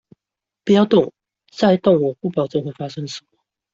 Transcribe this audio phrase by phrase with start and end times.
[0.63, 1.13] 不要動，
[1.51, 3.37] 再動我不保證會發生什麼